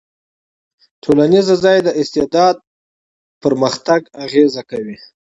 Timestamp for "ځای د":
1.63-1.89